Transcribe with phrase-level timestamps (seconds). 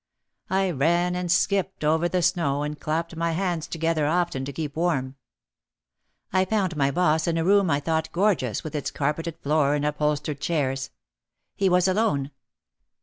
[0.49, 4.75] I ran and skipped over the snow, and clapped my hands together often to keep
[4.75, 5.15] warm.
[6.33, 9.75] I found my boss in a room I thought gor geous with its carpeted floor
[9.75, 10.89] and upholstered chairs.
[11.55, 12.31] He was alone.